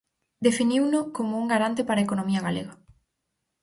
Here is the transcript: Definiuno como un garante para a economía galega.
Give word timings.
Definiuno 0.47 0.99
como 1.13 1.37
un 1.41 1.47
garante 1.53 1.81
para 1.87 1.99
a 2.01 2.05
economía 2.07 2.45
galega. 2.47 2.73